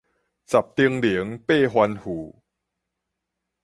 [0.03, 0.07] 十叮嚀，
[1.45, 2.33] 八吩咐